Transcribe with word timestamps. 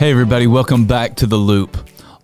Hey, 0.00 0.12
everybody, 0.12 0.46
welcome 0.46 0.86
back 0.86 1.16
to 1.16 1.26
The 1.26 1.36
Loop. 1.36 1.76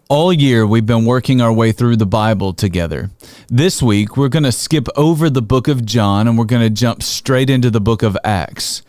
All 0.08 0.32
year, 0.32 0.66
we've 0.66 0.86
been 0.86 1.04
working 1.04 1.42
our 1.42 1.52
way 1.52 1.72
through 1.72 1.96
the 1.96 2.06
Bible 2.06 2.54
together. 2.54 3.10
This 3.48 3.82
week, 3.82 4.16
we're 4.16 4.30
going 4.30 4.44
to 4.44 4.50
skip 4.50 4.88
over 4.96 5.28
the 5.28 5.42
book 5.42 5.68
of 5.68 5.84
John 5.84 6.26
and 6.26 6.38
we're 6.38 6.46
going 6.46 6.62
to 6.62 6.70
jump 6.70 7.02
straight 7.02 7.50
into 7.50 7.68
the 7.70 7.78
book 7.78 8.02
of 8.02 8.16
Acts. 8.24 8.80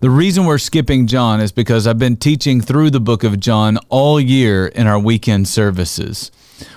The 0.00 0.10
reason 0.10 0.44
we're 0.44 0.58
skipping 0.58 1.06
John 1.06 1.40
is 1.40 1.52
because 1.52 1.86
I've 1.86 2.00
been 2.00 2.16
teaching 2.16 2.60
through 2.60 2.90
the 2.90 2.98
book 2.98 3.22
of 3.22 3.38
John 3.38 3.78
all 3.90 4.20
year 4.20 4.66
in 4.66 4.88
our 4.88 4.98
weekend 4.98 5.46
services. 5.46 6.32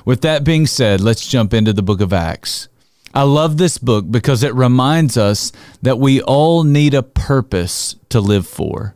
With 0.05 0.21
that 0.21 0.43
being 0.43 0.67
said, 0.67 1.01
let's 1.01 1.27
jump 1.27 1.51
into 1.51 1.73
the 1.73 1.81
book 1.81 1.99
of 1.99 2.13
Acts. 2.13 2.67
I 3.11 3.23
love 3.23 3.57
this 3.57 3.79
book 3.79 4.05
because 4.11 4.43
it 4.43 4.53
reminds 4.53 5.17
us 5.17 5.51
that 5.81 5.97
we 5.97 6.21
all 6.21 6.63
need 6.63 6.93
a 6.93 7.01
purpose 7.01 7.95
to 8.09 8.19
live 8.21 8.45
for. 8.45 8.95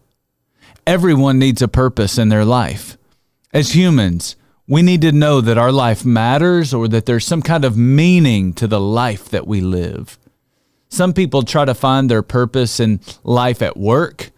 Everyone 0.90 1.38
needs 1.38 1.62
a 1.62 1.68
purpose 1.68 2.18
in 2.18 2.30
their 2.30 2.44
life. 2.44 2.98
As 3.54 3.76
humans, 3.76 4.36
we 4.68 4.82
need 4.82 5.02
to 5.02 5.12
know 5.12 5.40
that 5.40 5.56
our 5.56 5.72
life 5.72 6.04
matters 6.04 6.74
or 6.74 6.88
that 6.88 7.06
there's 7.06 7.28
some 7.28 7.44
kind 7.44 7.64
of 7.64 7.78
meaning 7.78 8.54
to 8.54 8.66
the 8.66 8.80
life 8.80 9.30
that 9.30 9.46
we 9.46 9.62
live. 9.62 10.18
Some 10.88 11.14
people 11.14 11.44
try 11.44 11.64
to 11.64 11.76
find 11.76 12.10
their 12.10 12.24
purpose 12.24 12.80
in 12.80 13.02
life 13.24 13.62
at 13.62 13.78
work. 13.78 14.32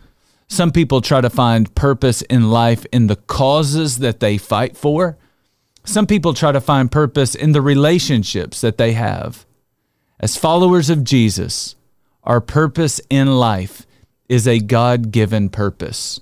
Some 0.50 0.74
people 0.74 1.00
try 1.00 1.22
to 1.22 1.30
find 1.30 1.74
purpose 1.74 2.22
in 2.24 2.52
life 2.52 2.86
in 2.92 3.08
the 3.08 3.16
causes 3.16 4.00
that 4.00 4.20
they 4.20 4.38
fight 4.38 4.76
for. 4.76 5.18
Some 5.86 6.06
people 6.06 6.34
try 6.34 6.52
to 6.52 6.60
find 6.60 6.92
purpose 6.92 7.34
in 7.34 7.54
the 7.54 7.62
relationships 7.62 8.60
that 8.60 8.78
they 8.78 8.92
have. 8.92 9.46
As 10.20 10.36
followers 10.36 10.90
of 10.90 11.06
Jesus, 11.06 11.78
our 12.26 12.42
purpose 12.42 13.00
in 13.10 13.40
life 13.40 13.88
is 14.28 14.46
a 14.46 14.60
God 14.60 15.14
given 15.14 15.48
purpose. 15.48 16.20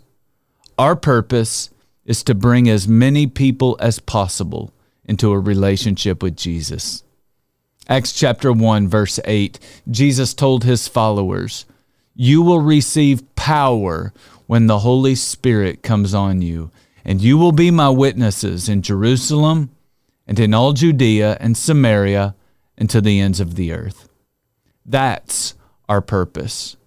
Our 0.80 0.96
purpose 0.96 1.72
is 2.06 2.24
to 2.24 2.34
bring 2.34 2.70
as 2.70 2.88
many 2.88 3.28
people 3.28 3.76
as 3.82 4.00
possible 4.00 4.74
into 5.04 5.34
a 5.34 5.38
relationship 5.38 6.24
with 6.24 6.38
Jesus. 6.38 7.04
Acts 7.90 8.14
chapter 8.14 8.54
1, 8.54 8.88
verse 8.88 9.20
8, 9.26 9.60
Jesus 9.92 10.34
told 10.34 10.64
his 10.64 10.88
followers, 10.88 11.66
You 12.16 12.42
will 12.42 12.62
receive 12.62 13.36
power 13.36 14.14
when 14.48 14.68
the 14.68 14.80
Holy 14.80 15.16
Spirit 15.16 15.84
comes 15.84 16.14
on 16.14 16.42
you, 16.42 16.72
and 17.04 17.20
you 17.20 17.38
will 17.38 17.52
be 17.52 17.72
my 17.72 17.90
witnesses 17.90 18.70
in 18.70 18.82
Jerusalem 18.82 19.72
and 20.26 20.40
in 20.40 20.54
all 20.54 20.72
Judea 20.72 21.36
and 21.42 21.58
Samaria 21.58 22.36
and 22.78 22.90
to 22.90 23.02
the 23.02 23.20
ends 23.20 23.42
of 23.42 23.56
the 23.56 23.74
earth. 23.74 24.08
That's 24.86 25.56
our 25.90 26.00
purpose. 26.00 26.78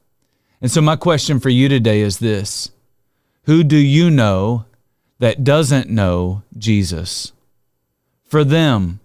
And 0.62 0.70
so, 0.70 0.80
my 0.80 0.96
question 0.96 1.40
for 1.40 1.50
you 1.50 1.68
today 1.68 2.00
is 2.00 2.20
this 2.20 2.70
who 3.44 3.64
do 3.64 3.76
you 3.76 4.10
know 4.10 4.66
that 5.18 5.44
doesn't 5.44 5.90
know 5.90 6.42
Jesus? 6.56 7.32
For 8.24 8.44
them, 8.44 9.00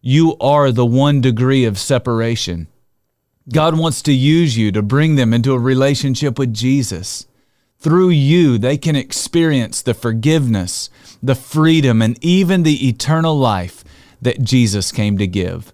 you 0.00 0.36
are 0.40 0.70
the 0.70 0.86
one 0.86 1.20
degree 1.20 1.64
of 1.64 1.78
separation. 1.78 2.68
God 3.52 3.76
wants 3.76 4.00
to 4.02 4.12
use 4.12 4.56
you 4.56 4.70
to 4.72 4.80
bring 4.80 5.16
them 5.16 5.34
into 5.34 5.52
a 5.52 5.58
relationship 5.58 6.38
with 6.38 6.54
Jesus. 6.54 7.26
Through 7.78 8.10
you, 8.10 8.58
they 8.58 8.78
can 8.78 8.94
experience 8.94 9.82
the 9.82 9.94
forgiveness, 9.94 10.88
the 11.22 11.34
freedom, 11.34 12.00
and 12.00 12.22
even 12.24 12.62
the 12.62 12.88
eternal 12.88 13.36
life 13.36 13.82
that 14.22 14.42
Jesus 14.42 14.92
came 14.92 15.18
to 15.18 15.26
give. 15.26 15.72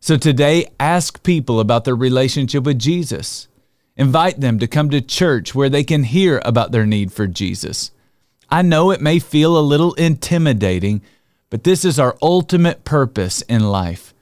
So 0.00 0.16
today, 0.16 0.66
ask 0.78 1.22
people 1.22 1.60
about 1.60 1.84
their 1.84 1.96
relationship 1.96 2.64
with 2.64 2.78
Jesus. 2.78 3.48
Invite 4.00 4.40
them 4.40 4.58
to 4.60 4.66
come 4.66 4.88
to 4.88 5.02
church 5.02 5.54
where 5.54 5.68
they 5.68 5.84
can 5.84 6.04
hear 6.04 6.40
about 6.42 6.72
their 6.72 6.86
need 6.86 7.12
for 7.12 7.26
Jesus. 7.26 7.90
I 8.48 8.62
know 8.62 8.90
it 8.90 9.02
may 9.02 9.18
feel 9.18 9.58
a 9.58 9.60
little 9.60 9.92
intimidating, 9.92 11.02
but 11.50 11.64
this 11.64 11.84
is 11.84 11.98
our 11.98 12.16
ultimate 12.22 12.86
purpose 12.86 13.42
in 13.42 13.68
life. 13.68 14.14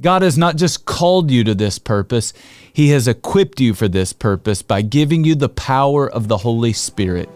God 0.00 0.22
has 0.22 0.38
not 0.38 0.56
just 0.56 0.86
called 0.86 1.30
you 1.30 1.44
to 1.44 1.54
this 1.54 1.78
purpose, 1.78 2.32
He 2.72 2.88
has 2.88 3.06
equipped 3.06 3.60
you 3.60 3.74
for 3.74 3.86
this 3.86 4.14
purpose 4.14 4.62
by 4.62 4.80
giving 4.80 5.24
you 5.24 5.34
the 5.34 5.50
power 5.50 6.08
of 6.08 6.28
the 6.28 6.38
Holy 6.38 6.72
Spirit. 6.72 7.28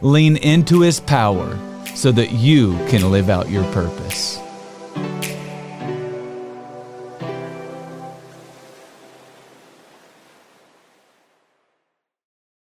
Lean 0.00 0.38
into 0.38 0.80
His 0.80 0.98
power 0.98 1.56
so 1.94 2.10
that 2.10 2.32
you 2.32 2.72
can 2.88 3.12
live 3.12 3.30
out 3.30 3.48
your 3.48 3.62
purpose. 3.72 4.40